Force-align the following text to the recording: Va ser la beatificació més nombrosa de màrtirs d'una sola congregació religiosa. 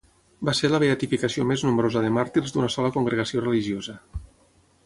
Va 0.47 0.53
ser 0.59 0.69
la 0.71 0.79
beatificació 0.83 1.45
més 1.51 1.65
nombrosa 1.67 2.03
de 2.05 2.11
màrtirs 2.17 2.57
d'una 2.57 2.73
sola 2.77 2.93
congregació 2.97 3.45
religiosa. 3.49 3.99